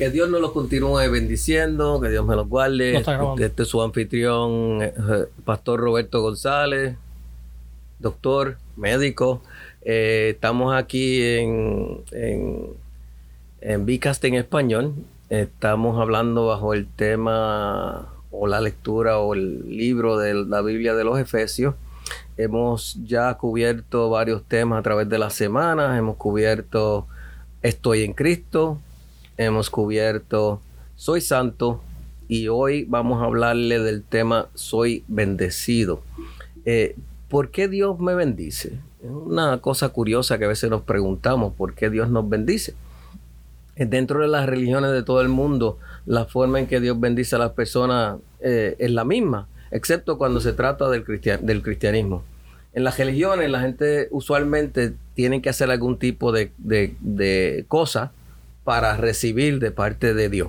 [0.00, 3.04] Que Dios nos los continúe bendiciendo, que Dios me los guarde.
[3.38, 4.94] Este es su anfitrión, eh,
[5.44, 6.96] Pastor Roberto González,
[7.98, 9.42] doctor, médico.
[9.82, 12.68] Eh, estamos aquí en, en,
[13.60, 14.94] en Bicast en español.
[15.28, 21.04] Estamos hablando bajo el tema o la lectura o el libro de la Biblia de
[21.04, 21.74] los Efesios.
[22.38, 25.98] Hemos ya cubierto varios temas a través de las semanas.
[25.98, 27.06] Hemos cubierto
[27.62, 28.80] Estoy en Cristo,
[29.40, 30.60] hemos cubierto
[30.96, 31.80] Soy Santo
[32.28, 36.02] y hoy vamos a hablarle del tema Soy bendecido.
[36.66, 36.94] Eh,
[37.28, 38.78] ¿Por qué Dios me bendice?
[39.02, 42.74] Es una cosa curiosa que a veces nos preguntamos, ¿por qué Dios nos bendice?
[43.76, 47.38] Dentro de las religiones de todo el mundo, la forma en que Dios bendice a
[47.38, 51.02] las personas eh, es la misma, excepto cuando se trata del,
[51.40, 52.24] del cristianismo.
[52.74, 58.12] En las religiones la gente usualmente tiene que hacer algún tipo de, de, de cosa
[58.64, 60.48] para recibir de parte de Dios.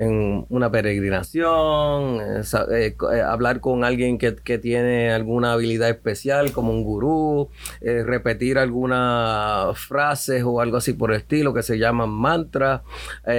[0.00, 6.84] En una peregrinación, eh, eh, hablar con alguien que, tiene alguna habilidad especial, como un
[6.84, 7.48] gurú,
[7.80, 12.82] eh, repetir algunas frases o algo así por el estilo que se llaman mantras,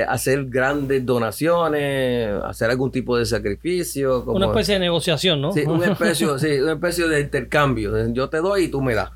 [0.09, 4.23] hacer grandes donaciones, hacer algún tipo de sacrificio.
[4.23, 5.53] una especie de negociación, ¿no?
[5.53, 7.93] Sí, una especie, sí, una especie de intercambio.
[8.11, 9.11] Yo te doy y tú me das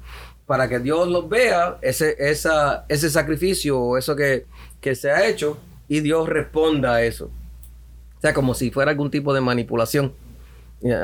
[0.45, 4.45] para que Dios los vea, ese, esa, ese sacrificio o eso que,
[4.83, 7.31] que se ha hecho y Dios responda a eso.
[8.17, 10.13] O sea, como si fuera algún tipo de manipulación.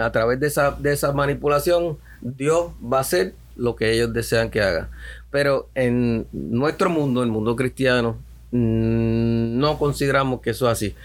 [0.01, 4.51] A través de esa, de esa manipulación, Dios va a hacer lo que ellos desean
[4.51, 4.89] que haga.
[5.31, 8.17] Pero en nuestro mundo, el mundo cristiano,
[8.51, 10.95] mm, no consideramos que eso es así.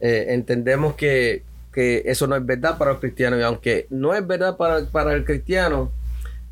[0.00, 3.38] Eh, entendemos que, que, eso no es verdad para los cristianos.
[3.38, 5.92] Y aunque no es verdad para, para el cristiano,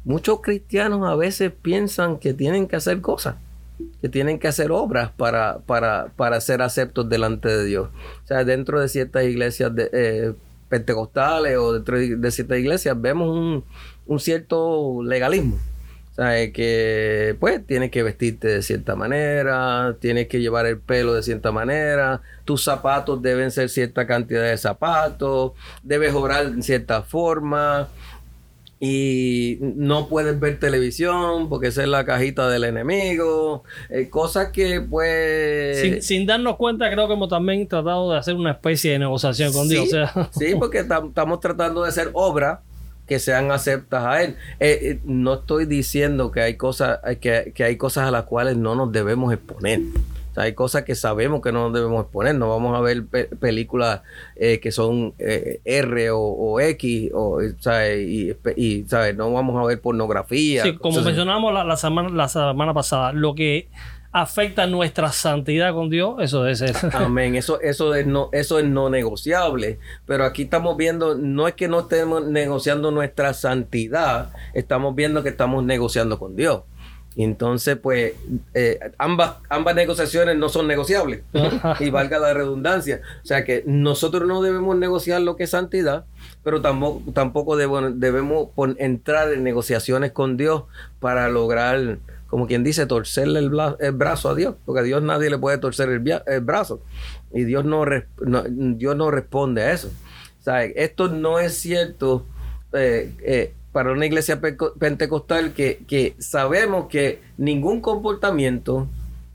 [0.04, 3.34] muchos cristianos a veces piensan que tienen que hacer cosas
[4.00, 7.88] que tienen que hacer obras para, para, para ser aceptos delante de Dios.
[8.24, 10.34] O sea, dentro de ciertas iglesias eh,
[10.68, 13.64] pentecostales o dentro de ciertas iglesias vemos un,
[14.06, 15.58] un cierto legalismo.
[16.12, 21.14] O sea, que pues tienes que vestirte de cierta manera, tienes que llevar el pelo
[21.14, 27.02] de cierta manera, tus zapatos deben ser cierta cantidad de zapatos, debes orar en cierta
[27.02, 27.88] forma,
[28.84, 34.80] y no puedes ver televisión porque esa es la cajita del enemigo, eh, cosas que
[34.80, 36.04] pues...
[36.04, 39.68] Sin, darnos cuenta creo que hemos también tratado de hacer una especie de negociación con
[39.68, 39.88] Dios.
[40.32, 42.58] Sí, porque estamos tratando de hacer obras
[43.06, 44.36] que sean aceptas a Él.
[44.58, 48.56] Eh, eh, no estoy diciendo que hay, cosas, que, que hay cosas a las cuales
[48.56, 49.78] no nos debemos exponer
[50.36, 52.34] hay cosas que sabemos que no debemos exponer.
[52.34, 54.02] No vamos a ver películas
[54.36, 60.62] eh, que son eh, R o, X, o, Y, y no vamos a ver pornografía.
[60.62, 63.68] Sí, como mencionábamos la, semana, la semana pasada, lo que
[64.12, 66.62] afecta nuestra santidad con Dios, eso es
[66.94, 69.78] Amén, eso, eso, es no, eso es no negociable.
[70.06, 75.30] Pero aquí estamos viendo, no es que no estemos negociando nuestra santidad, estamos viendo que
[75.30, 76.62] estamos negociando con Dios.
[77.16, 78.14] Entonces, pues,
[78.54, 81.22] eh, ambas, ambas negociaciones no son negociables.
[81.80, 83.00] y valga la redundancia.
[83.22, 86.06] O sea que nosotros no debemos negociar lo que es santidad,
[86.42, 90.64] pero tampoco, tampoco debemos, debemos entrar en negociaciones con Dios
[91.00, 93.50] para lograr, como quien dice, torcerle el,
[93.92, 94.54] brazo a Dios.
[94.64, 96.82] Porque a Dios nadie le puede torcer el, brazo.
[97.32, 97.84] Y Dios no,
[98.48, 99.90] Dios no responde a eso.
[100.40, 102.26] O sea, esto no es cierto.
[102.72, 104.40] Eh, eh, para una iglesia
[104.78, 108.86] pentecostal que, sabemos que ningún comportamiento,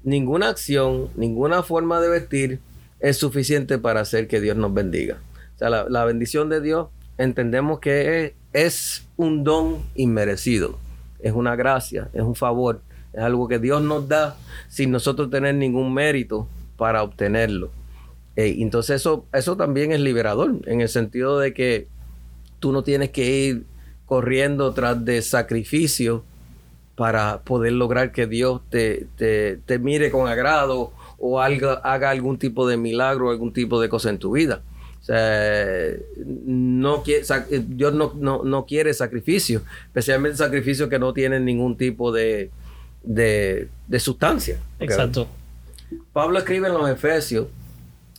[0.04, 2.60] ninguna acción, ninguna forma de vestir
[3.00, 5.18] es suficiente para hacer que Dios nos bendiga.
[5.56, 6.88] O sea, la, bendición de Dios
[7.18, 10.78] entendemos que es, un don inmerecido,
[11.20, 12.82] es una gracia, es un favor,
[13.14, 14.38] es algo que Dios nos da
[14.68, 16.48] sin nosotros tener ningún mérito
[16.78, 17.72] para obtenerlo.
[18.36, 21.88] entonces eso, eso también es liberador, en el sentido de que
[22.60, 23.66] tú no tienes que ir
[24.08, 26.24] corriendo tras de sacrificio
[26.96, 32.68] para poder lograr que Dios te, te, mire con agrado o haga, haga, algún tipo
[32.68, 34.64] de milagro, algún tipo de cosa en tu vida.
[35.02, 35.92] O sea,
[36.26, 37.24] no quiere,
[37.68, 38.14] Dios no,
[38.44, 42.50] no, quiere sacrificio, especialmente sacrificios que no tienen ningún tipo de,
[43.04, 44.58] de, de sustancia.
[44.80, 45.28] Exacto.
[46.14, 47.48] Pablo escribe en los Efesios,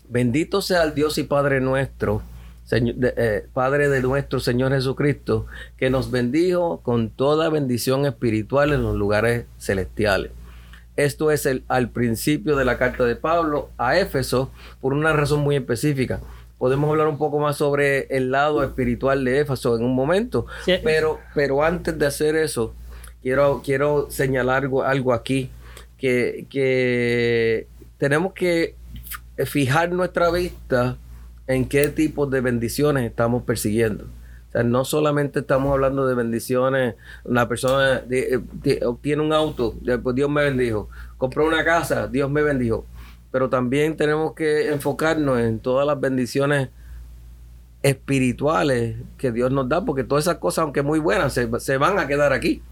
[0.09, 2.23] bendito sea el Dios y Padre nuestro,
[2.71, 8.97] eh, Padre de nuestro Señor Jesucristo, que nos bendijo con toda bendición espiritual en los
[8.97, 10.33] lugares celestiales.
[10.97, 14.51] Esto es el, al principio de la carta de Pablo a Éfeso
[14.81, 16.21] por una razón muy específica.
[16.59, 20.47] Podemos hablar un poco más sobre el lado espiritual de Éfeso en un momento,
[20.83, 22.75] pero, pero antes de hacer eso,
[23.23, 25.51] quiero, quiero señalar algo, algo aquí,
[25.97, 28.75] que, que tenemos que
[29.47, 30.99] fijar nuestra vista
[31.49, 34.05] en qué tipo de bendiciones estamos persiguiendo.
[34.05, 38.03] O sea, no solamente estamos hablando de bendiciones, una persona
[38.87, 42.87] obtiene un auto, después Dios me bendijo, compró una casa, Dios me bendijo,
[43.31, 46.69] pero también tenemos que enfocarnos en todas las bendiciones
[47.83, 52.07] espirituales que Dios nos da, porque todas esas cosas, aunque muy buenas, se, van a
[52.07, 52.63] quedar aquí.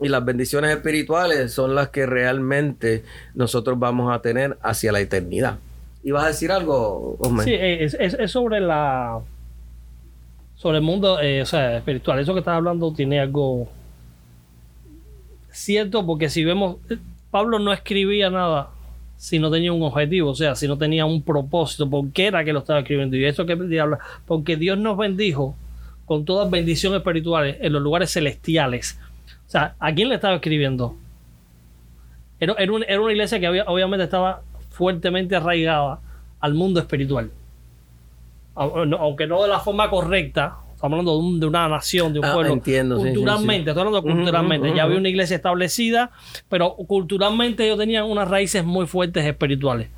[0.00, 3.04] Y las bendiciones espirituales son las que realmente
[3.34, 5.58] nosotros vamos a tener hacia la eternidad.
[6.04, 7.46] ¿Y vas a decir algo, Osman?
[7.46, 7.96] Sí, es,
[8.30, 9.20] sobre la
[10.54, 12.18] sobre el mundo eh, o sea, espiritual.
[12.18, 13.68] Eso que estás hablando tiene algo
[15.50, 16.76] cierto, porque si vemos,
[17.30, 18.68] Pablo no escribía nada
[19.16, 22.44] si no tenía un objetivo, o sea, si no tenía un propósito, ¿por qué era
[22.44, 23.16] que lo estaba escribiendo?
[23.16, 25.56] Y eso que habla, porque Dios nos bendijo
[26.04, 28.98] con todas bendiciones espirituales en los lugares celestiales.
[29.46, 30.96] O sea, ¿a quién le estaba escribiendo?
[32.38, 34.42] Era, era, una iglesia que obviamente estaba
[34.74, 36.00] fuertemente arraigada
[36.40, 37.30] al mundo espiritual.
[38.54, 42.52] Aunque no de la forma correcta, estamos hablando de, una nación, de un ah, pueblo.
[42.52, 44.74] Entiendo, culturalmente, estoy hablando culturalmente.
[44.74, 46.10] ya había una iglesia establecida,
[46.48, 49.88] pero culturalmente ellos tenían unas raíces muy fuertes espirituales.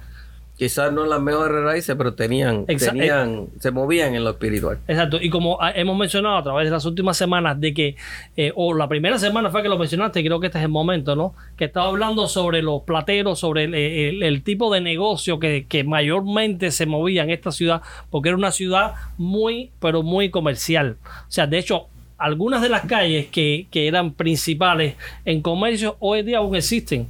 [0.57, 4.79] Quizás no las mejores raíces, pero tenían, tenían se movían en lo espiritual.
[4.89, 5.19] Exacto.
[5.21, 7.97] Y como hemos mencionado a través de las últimas semanas, de que,
[8.39, 11.15] eh, o la primera semana fue que lo mencionaste, creo que este es el momento,
[11.15, 11.35] ¿no?
[11.59, 16.87] Que estaba hablando sobre los plateros, sobre el, tipo de negocio que, que, mayormente se
[16.87, 20.97] movía en esta ciudad, porque era una ciudad muy, pero muy comercial.
[21.05, 24.95] O sea, de hecho, algunas de las calles que, que eran principales
[25.27, 27.09] en comercio hoy día aún existen.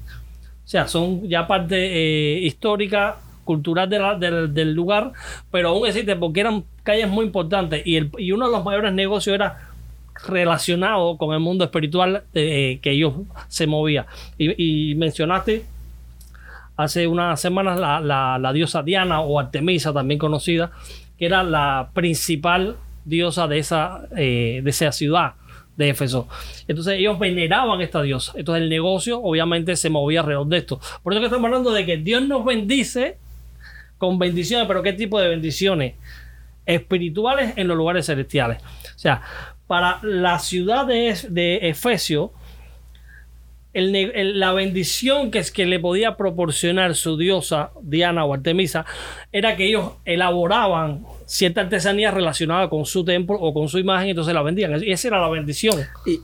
[0.65, 5.13] O sea, son ya parte eh, histórica cultural del lugar,
[5.51, 8.93] pero aún existe porque eran calles muy importantes y, el, y uno de los mayores
[8.93, 9.71] negocios era
[10.27, 13.15] relacionado con el mundo espiritual eh, que ellos
[13.49, 14.07] se movía.
[14.39, 15.65] Y, mencionaste
[16.77, 20.73] hace unas semanas la, la, diosa Diana o Artemisa, también conocida,
[21.19, 25.35] que era la principal diosa de esa, eh, de esa ciudad
[25.77, 26.29] de Éfeso.
[26.69, 28.33] Entonces ellos veneraban esta diosa.
[28.37, 30.81] Entonces el negocio obviamente se movía alrededor de esto.
[31.03, 33.19] Por eso que estamos hablando de que Dios nos bendice
[33.99, 35.95] con bendiciones, pero ¿qué tipo de bendiciones?
[36.65, 38.59] Espirituales en los lugares celestiales.
[38.63, 39.23] O sea,
[39.67, 42.33] para la ciudad de, de Efesio,
[43.73, 48.87] la bendición que, es que le podía proporcionar su diosa Diana o Artemisa
[49.33, 54.33] era que ellos elaboraban cierta artesanía relacionada con su templo o con su imagen, entonces
[54.33, 54.83] la vendían.
[54.83, 55.75] Y esa era la bendición.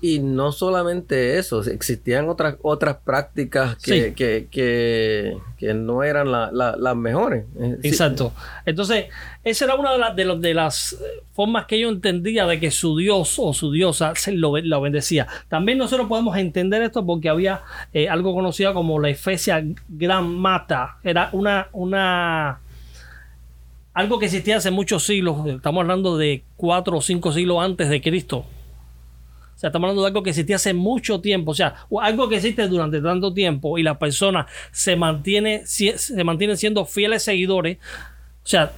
[0.01, 7.45] Y, no solamente eso, existían otras, otras prácticas que, que, no eran las mejores.
[7.61, 8.33] Eh, Exacto.
[8.65, 9.07] Entonces,
[9.45, 10.97] esa era una de, las de, de, las
[11.33, 15.27] formas que yo entendía de que su dios o su diosa se lo, bendecía.
[15.49, 17.63] También nosotros podemos entender esto porque había
[17.93, 20.99] eh, algo conocido como la Efesia Gran Mata.
[21.03, 21.69] Era una...
[21.73, 22.61] una
[23.95, 28.01] algo que existía hace muchos siglos, estamos hablando de cuatro o cinco siglos antes de
[28.01, 28.39] Cristo.
[28.39, 32.37] O sea, estamos hablando de algo que existía hace mucho tiempo, o sea, algo que
[32.37, 37.79] existe durante tanto tiempo y la persona se mantiene, se mantienen siendo fieles seguidores.
[38.45, 38.73] O sea,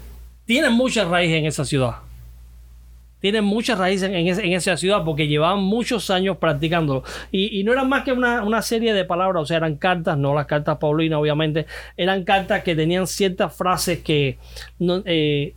[0.44, 1.96] tienen mucha raíz en esa ciudad
[3.24, 7.04] tienen muchas raíces en, esa ciudad porque llevaban muchos años practicándolo.
[7.32, 10.44] Y, no eran más que una, serie de palabras, o sea, eran cartas, no las
[10.44, 11.64] cartas paulinas, obviamente,
[11.96, 14.36] eran cartas que tenían ciertas frases que
[15.06, 15.54] eh,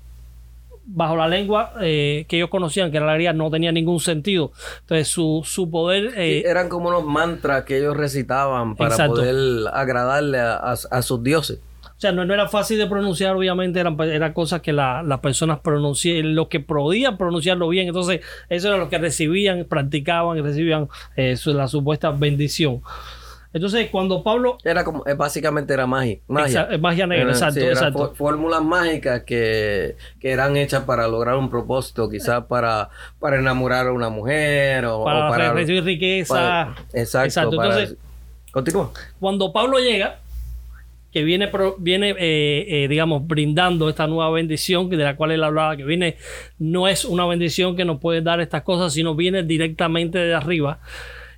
[0.85, 4.53] bajo la lengua eh, que ellos conocían, que era la griega, no tenía ningún sentido.
[4.83, 6.13] Entonces, su, poder.
[6.15, 9.35] Eh, eran como unos mantras que ellos recitaban para poder
[9.73, 11.59] agradarle a sus dioses.
[11.97, 16.35] O sea, no, era fácil de pronunciar, obviamente, eran, eran cosas que las personas pronunciaban,
[16.35, 17.87] los que podían pronunciarlo bien.
[17.87, 22.83] Entonces, eso era lo que recibían, practicaban y recibían eh, la supuesta bendición.
[23.51, 24.59] Entonces, cuando Pablo.
[24.63, 26.19] Era como, eh, básicamente era magia.
[26.27, 27.61] Magia, magia negra, exacto.
[27.61, 28.13] exacto.
[28.13, 32.89] Fórmulas mágicas que, eran hechas para lograr un propósito, quizás para,
[33.19, 36.75] para enamorar a una mujer o para, recibir riqueza.
[36.93, 37.53] exacto.
[37.53, 37.95] Entonces,
[38.51, 38.91] continúa.
[39.19, 40.19] Cuando Pablo llega,
[41.17, 45.75] que viene, viene eh, eh, digamos, brindando esta nueva bendición de la cual él hablaba,
[45.75, 46.17] que viene,
[46.59, 50.79] no es una bendición que nos puede dar estas cosas, sino viene directamente de arriba.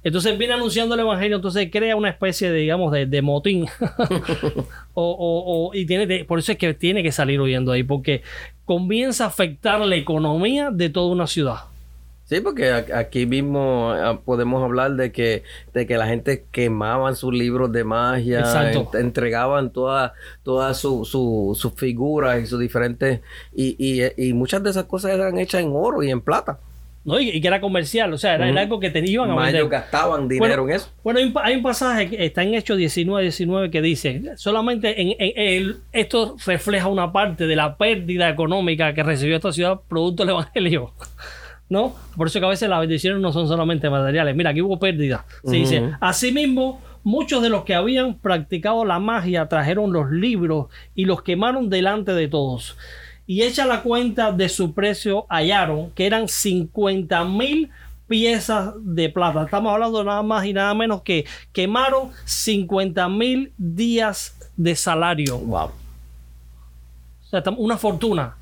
[0.04, 3.68] Entonces viene anunciando el evangelio, entonces crea una especie de, digamos, de, motín.
[4.94, 8.22] o, y tiene, por eso es que tiene que salir huyendo ahí, porque
[8.66, 11.60] comienza a afectar la economía de toda una ciudad.
[12.30, 15.42] Sí, porque aquí mismo ah, podemos hablar de que,
[15.74, 18.44] de que la gente quemaban sus libros de magia,
[18.94, 20.12] entregaban todas
[20.44, 23.22] toda sus su, figuras y sus diferentes...
[23.52, 26.60] Y, y, muchas de esas cosas eran hechas en oro y en plata.
[27.04, 27.20] ¿no?
[27.20, 29.68] Y, que era comercial, o sea, era, algo que tenían a vender.
[29.68, 30.90] gastaban dinero en eso.
[31.04, 35.78] Bueno, hay un, pasaje que está en Hechos 19, 19 que dice, solamente en, el,
[35.94, 40.94] esto refleja una parte de la pérdida económica que recibió esta ciudad producto del Evangelio.
[41.70, 41.96] ¿No?
[42.18, 44.36] Por eso que a veces las bendiciones no son solamente materiales.
[44.36, 45.26] Mira, aquí hubo pérdida.
[45.44, 51.06] Se dice, asimismo, muchos de los que habían practicado la magia trajeron los libros y
[51.06, 52.76] los quemaron delante de todos.
[53.28, 57.70] Y hecha la cuenta de su precio, hallaron que eran 50 mil
[58.08, 59.44] piezas de plata.
[59.44, 65.38] Estamos hablando nada más y nada menos que quemaron 50 mil días de salario.
[65.38, 65.68] Wow.
[65.68, 65.72] O
[67.30, 68.36] sea, una fortuna.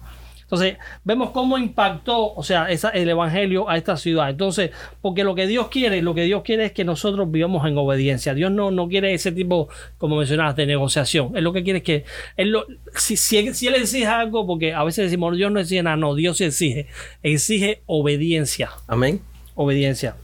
[0.48, 4.30] Entonces, vemos cómo impactó, o sea, el evangelio a esta ciudad.
[4.30, 7.78] Entonces, porque lo que Dios quiere, lo que Dios quiere es que nosotros vivamos en
[7.78, 8.34] obediencia.
[8.34, 11.36] Dios no, no quiere ese tipo, como mencionabas, de negociación.
[11.36, 12.06] Él lo que quiere es que,
[12.38, 15.98] él lo, si, si, Él exige algo, porque a veces decimos, Dios no exige nada,
[15.98, 16.88] no, Dios exige,
[17.24, 18.70] exige obediencia.
[18.88, 19.20] Amén.
[19.56, 20.16] Obediencia.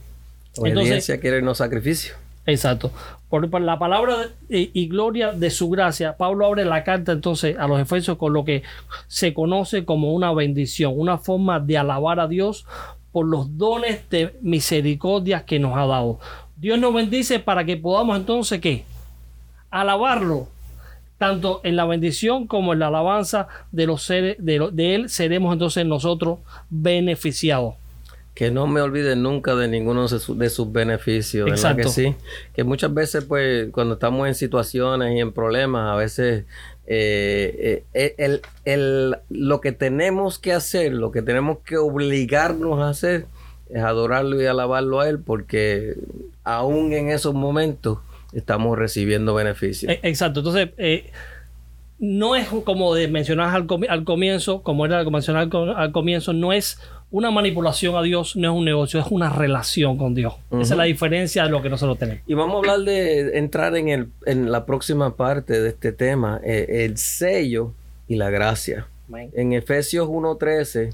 [0.56, 2.14] Obediencia quiere no sacrificio.
[2.46, 2.94] Exacto.
[3.34, 7.80] Por, la palabra y, gloria de su gracia, Pablo abre la carta entonces a los
[7.80, 8.62] efesios con lo que
[9.08, 12.68] se conoce como una bendición, una forma de alabar a Dios
[13.12, 16.20] por los dones de misericordia que nos ha dado.
[16.58, 18.84] Dios nos bendice para que podamos entonces ¿qué?
[19.72, 20.48] Alabarlo.
[21.18, 25.54] Tanto en la bendición como en la alabanza de los seres de, de Él seremos
[25.54, 26.38] entonces nosotros
[26.70, 27.74] beneficiados
[28.34, 32.16] que no me olvide nunca de ninguno de, sus beneficios, ¿verdad que sí?
[32.54, 36.46] Que muchas veces, pues, cuando estamos en situaciones y en problemas, a veces
[36.88, 42.90] eh, eh, el, el, lo que tenemos que hacer, lo que tenemos que obligarnos a
[42.90, 43.28] hacer,
[43.70, 45.96] es adorarlo y alabarlo a Él, porque
[46.44, 48.00] aún en esos momentos
[48.34, 49.92] estamos recibiendo beneficios.
[49.92, 50.70] E, exacto, entonces...
[50.78, 51.12] Eh,
[52.04, 56.78] no es como de mencionar al, comienzo, como era mencionar al comienzo, no es
[57.12, 60.34] una manipulación a Dios no es un negocio, es una relación con Dios.
[60.52, 62.24] Esa es la diferencia de lo que nosotros tenemos.
[62.28, 66.42] Y vamos a hablar de entrar en, el, en la próxima parte de este tema,
[66.44, 67.72] eh, el sello
[68.10, 68.88] y la gracia.
[69.32, 70.94] En Efesios 1.13,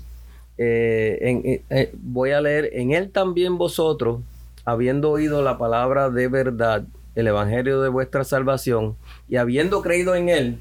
[0.59, 4.19] eh, eh, voy a leer, en él también vosotros,
[4.63, 6.83] habiendo oído la palabra de verdad,
[7.15, 8.95] el evangelio de vuestra salvación,
[9.27, 10.59] y habiendo creído en él,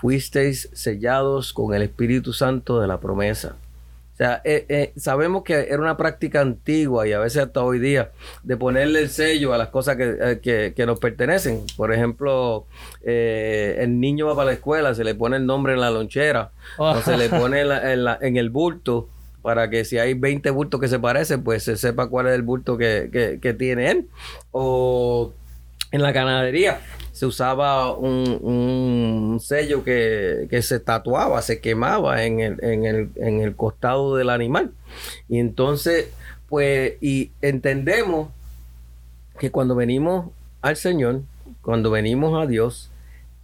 [0.00, 3.56] fuisteis sellados con el Espíritu Santo de la promesa
[4.20, 8.10] sea, eh, eh, sabemos que era una práctica antigua y a veces hasta hoy día
[8.42, 11.62] de ponerle el sello a las cosas que, eh, nos pertenecen.
[11.74, 12.66] Por ejemplo,
[13.02, 17.00] el niño va para la escuela, se le pone el nombre en la lonchera o
[17.00, 19.08] se le pone en, el bulto
[19.40, 22.42] para que si hay 20 bultos que se parecen, pues se sepa cuál es el
[22.42, 24.08] bulto que, que tiene él.
[24.52, 25.32] O
[25.92, 26.78] en la ganadería
[27.20, 33.54] se usaba un, sello que, se tatuaba, se quemaba en el, en, el, en el
[33.54, 34.70] costado del animal.
[35.28, 36.08] Y entonces,
[36.48, 38.30] pues, y entendemos
[39.38, 40.30] que cuando venimos
[40.62, 41.20] al Señor,
[41.60, 42.90] cuando venimos a Dios,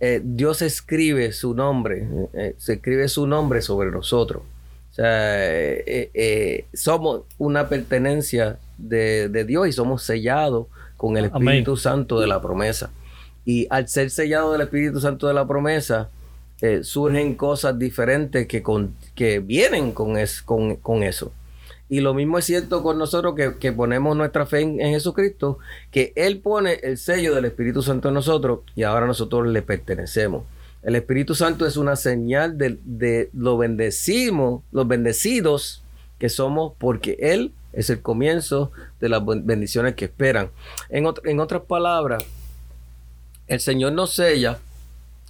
[0.00, 4.42] eh, Dios escribe su nombre, eh, se escribe su nombre sobre nosotros.
[4.90, 5.04] O sea,
[5.34, 10.66] eh, somos una pertenencia de, de, Dios y somos sellados
[10.96, 12.90] con el Espíritu Santo de la promesa.
[13.46, 16.10] Y al ser sellado del Espíritu Santo de la promesa,
[16.60, 21.32] eh, surgen cosas diferentes que, con, que vienen con, es, con, eso.
[21.88, 25.58] Y lo mismo es cierto con nosotros que, ponemos nuestra fe en, Jesucristo,
[25.90, 30.44] que Él pone el sello del Espíritu Santo en nosotros y ahora nosotros le pertenecemos.
[30.82, 35.82] El Espíritu Santo es una señal de, de lo bendecimos, los bendecidos
[36.18, 40.50] que somos porque Él es el comienzo de las bendiciones que esperan.
[40.88, 42.24] En, en otras palabras,
[43.48, 44.58] el Señor nos sella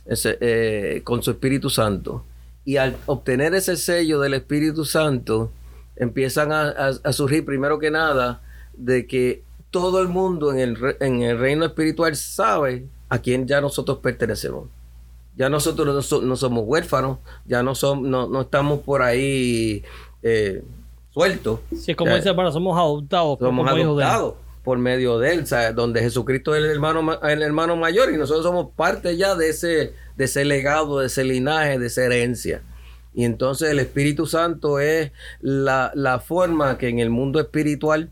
[0.08, 2.24] eh, con su Espíritu Santo.
[2.64, 5.52] Y al obtener ese sello del Espíritu Santo,
[5.96, 8.42] empiezan a, surgir primero que nada
[8.74, 13.60] de que todo el mundo en el, en el, reino espiritual sabe a quién ya
[13.60, 14.68] nosotros pertenecemos.
[15.36, 19.84] Ya nosotros no, somos huérfanos, ya no, somos, no, estamos por ahí
[20.22, 20.64] eh,
[21.12, 21.60] sueltos.
[21.78, 23.38] Sí, como dice, bueno, somos adoptados.
[23.38, 24.34] Somos adoptados
[24.66, 25.44] por medio de él,
[25.76, 29.92] donde Jesucristo es el hermano, el hermano mayor y nosotros somos parte ya de ese,
[30.16, 32.62] de ese legado, de ese linaje, de esa herencia.
[33.14, 38.10] Y entonces el Espíritu Santo es la, forma que en el mundo espiritual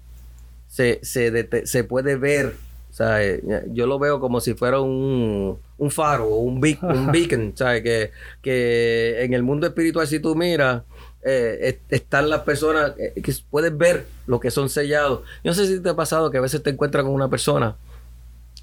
[0.69, 2.55] se, se, se puede ver.
[2.91, 3.43] Sea, eh,
[3.73, 7.53] yo lo veo como si fuera un, un faro o un, un beacon.
[7.57, 7.83] ¿sabes?
[7.83, 10.85] Que, que en el mundo espiritual, si tú miras,
[11.25, 15.21] eh, es- están las personas eh, que puedes ver lo que son sellados.
[15.43, 17.77] Yo no sé si te ha pasado que a veces te encuentras con una persona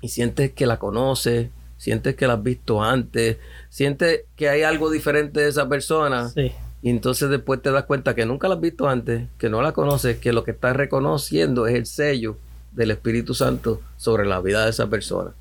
[0.02, 3.38] y sientes que la conoces, sientes que la has visto antes,
[3.70, 6.30] sientes que hay algo diferente de esa persona.
[6.30, 6.52] Sí.
[6.84, 9.72] Y entonces después te das cuenta que nunca la has visto antes, que no la
[9.72, 12.38] conoces, que lo que estás reconociendo es el sello
[12.72, 15.32] del Espíritu Santo sobre la vida de esa persona.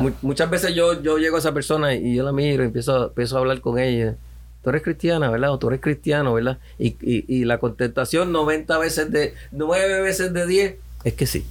[0.00, 3.06] Mu- muchas veces yo, yo llego a esa persona y yo la miro y empiezo,
[3.08, 4.16] empiezo a hablar con ella.
[4.62, 5.52] Tú eres cristiana, ¿verdad?
[5.52, 6.58] O tú eres cristiano, ¿verdad?
[6.78, 10.74] Y, y, y la contestación 90 veces de, 9 veces de 10
[11.04, 11.46] es que sí.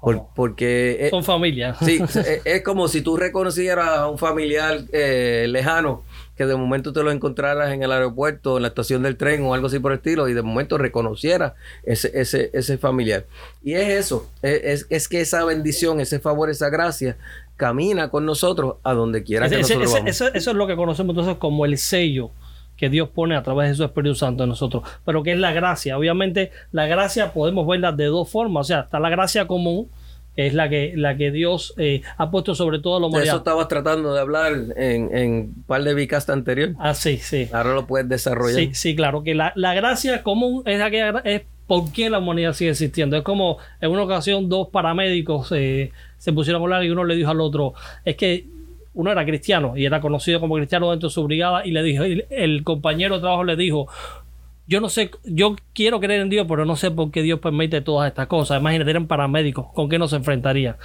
[0.00, 0.30] Por- Oh.
[0.36, 1.74] porque es, Son familia.
[1.84, 6.04] Sí, es, es como si tú reconocieras a un familiar eh, lejano
[6.36, 9.54] que de momento te lo encontraras en el aeropuerto, en la estación del tren o
[9.54, 13.24] algo así por el estilo y de momento reconocieras ese, ese, ese familiar.
[13.64, 17.16] Y es eso, es, es- es que esa bendición, ese favor, esa gracia
[17.58, 20.10] camina con nosotros a donde quiera Ese- que nosotros ese- vamos.
[20.10, 22.30] eso, eso es lo que conocemos entonces como el sello
[22.78, 25.52] que Dios pone a través de su Espíritu Santo en nosotros, pero que es la
[25.52, 25.98] gracia.
[25.98, 29.90] Obviamente la gracia podemos verla de dos formas, o sea, está la gracia común,
[30.36, 33.16] que es la que, la que Dios eh, ha puesto sobre toda la De eso
[33.16, 33.36] humanidad.
[33.38, 36.74] estabas tratando de hablar en, en un par de vicasta anterior.
[36.78, 37.48] Ah, sí, sí.
[37.52, 38.54] Ahora lo puedes desarrollar.
[38.60, 42.54] Sí, sí, claro, que la, la gracia común es aquella es por qué la humanidad
[42.54, 43.16] sigue existiendo.
[43.16, 47.14] Es como en una ocasión dos paramédicos eh, se pusieron a hablar y uno le
[47.14, 48.46] dijo al otro, es que
[48.94, 52.02] uno era cristiano y era conocido como cristiano dentro de su brigada y le dijo,
[52.02, 53.86] el, compañero de trabajo le dijo,
[54.66, 57.82] yo no sé, yo quiero creer en Dios, pero no sé por qué Dios permite
[57.82, 58.60] todas estas cosas.
[58.60, 60.76] Imagínate, eran paramédicos, ¿con qué nos enfrentarían?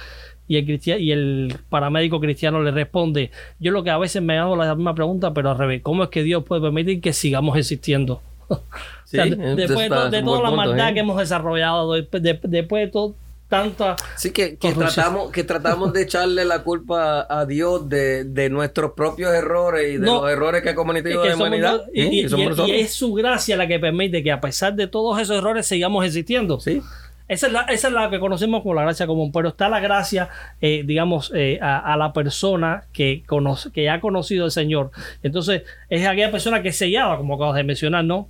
[0.46, 4.38] Y el, cristia- y el paramédico cristiano le responde, yo lo que a veces me
[4.38, 7.56] hago la misma pregunta, pero al revés, ¿cómo es que Dios puede permitir que sigamos
[7.56, 8.20] existiendo?
[9.04, 10.94] Sí, O sea, de- entonces después de, está- toda la punto, maldad ¿eh?
[10.94, 13.14] que hemos desarrollado, de- de- después de todo,
[13.48, 13.96] tanta...
[14.16, 19.32] Sí, que, tratamos, que tratamos de echarle la culpa a Dios de, de nuestros propios
[19.32, 20.22] errores y de No.
[20.22, 21.82] los errores que ha cometido que la somos humanidad.
[21.86, 22.20] no- y,
[22.66, 26.04] y es su gracia la que permite que a pesar de todos esos errores sigamos
[26.04, 26.58] existiendo.
[26.58, 26.82] Sí.
[27.26, 30.28] Esa es, la, que conocemos como la gracia común, pero está la gracia,
[30.60, 33.24] eh, digamos, eh, a, la persona que
[33.90, 34.90] ha conocido al Señor.
[35.22, 38.28] Entonces, es aquella persona que es sellada, como acabas de mencionar, ¿no?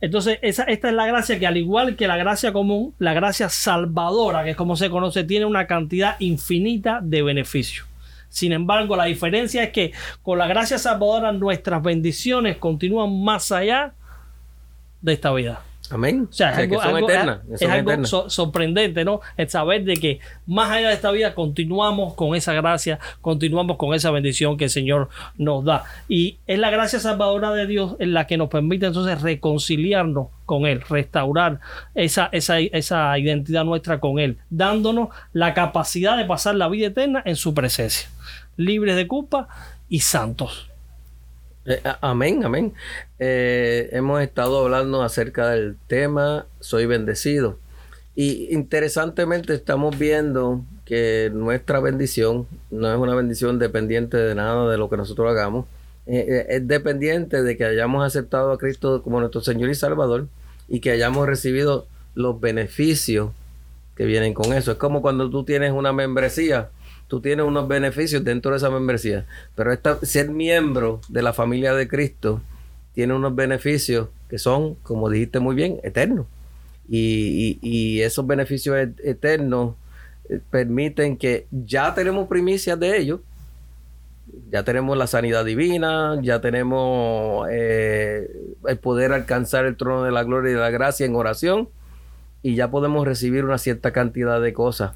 [0.00, 3.48] Entonces, esa, esta es la gracia que al igual que la gracia común, la gracia
[3.48, 7.86] salvadora, que es como se conoce, tiene una cantidad infinita de beneficios.
[8.28, 13.92] Sin embargo, la diferencia es que con la gracia salvadora nuestras bendiciones continúan más allá
[15.02, 15.62] de esta vida.
[15.92, 16.28] Amén.
[16.30, 17.38] O sea, es algo, que son algo- eternas.
[17.52, 18.10] es son algo eternas.
[18.10, 19.20] so- sorprendente, ¿no?
[19.36, 23.92] El saber de que más allá de esta vida continuamos con esa gracia, continuamos con
[23.94, 25.84] esa bendición que el Señor nos da.
[26.08, 30.66] Y es la gracia salvadora de Dios en la que nos permite entonces reconciliarnos con
[30.66, 31.60] Él, restaurar
[31.94, 37.22] esa, esa, esa identidad nuestra con Él, dándonos la capacidad de pasar la vida eterna
[37.24, 38.08] en su presencia,
[38.56, 39.48] libres de culpa
[39.88, 40.69] y santos.
[41.70, 42.74] Eh, amén, amén.
[43.20, 47.58] Eh, hemos estado hablando acerca del tema Soy bendecido.
[48.16, 54.78] Y interesantemente estamos viendo que nuestra bendición no es una bendición dependiente de nada de
[54.78, 55.66] lo que nosotros hagamos.
[56.06, 60.26] Eh, es dependiente de que hayamos aceptado a Cristo como nuestro Señor y Salvador
[60.66, 63.30] y que hayamos recibido los beneficios
[63.94, 64.72] que vienen con eso.
[64.72, 66.70] Es como cuando tú tienes una membresía,
[67.10, 71.74] tú tienes unos beneficios dentro de esa membresía, pero esta, ser miembro de la familia
[71.74, 72.40] de Cristo
[72.94, 76.26] tiene unos beneficios que son, como dijiste muy bien, eternos.
[76.88, 79.74] Y, esos beneficios et- eternos
[80.28, 83.20] eh, permiten que ya tenemos primicias de ellos,
[84.52, 88.30] ya tenemos la sanidad divina, ya tenemos eh,
[88.68, 91.68] el poder alcanzar el trono de la gloria y de la gracia en oración,
[92.42, 94.92] y ya podemos recibir una cierta cantidad de cosas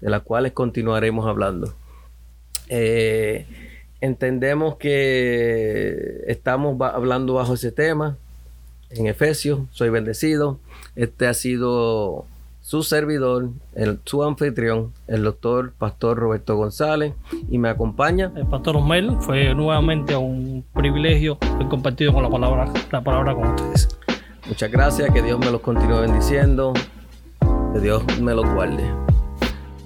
[0.00, 1.74] de las cuales continuaremos hablando.
[2.68, 3.46] Eh,
[4.00, 8.16] entendemos que estamos ba- hablando bajo ese tema
[8.90, 10.58] en Efesios, soy bendecido.
[10.96, 12.24] Este ha sido
[12.60, 17.14] su servidor, el, su anfitrión, el doctor Pastor Roberto González,
[17.50, 18.32] y me acompaña.
[18.36, 23.48] El pastor Osmel fue nuevamente un privilegio haber compartido con la palabra, la palabra con
[23.48, 23.88] ustedes.
[24.46, 26.72] Muchas gracias, que Dios me los continúe bendiciendo,
[27.72, 28.84] que Dios me los guarde.